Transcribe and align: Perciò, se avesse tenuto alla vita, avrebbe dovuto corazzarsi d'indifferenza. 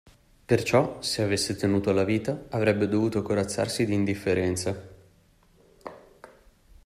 Perciò, 0.45 0.99
se 1.03 1.21
avesse 1.21 1.55
tenuto 1.55 1.91
alla 1.91 2.03
vita, 2.03 2.45
avrebbe 2.49 2.87
dovuto 2.87 3.21
corazzarsi 3.21 3.85
d'indifferenza. 3.85 4.75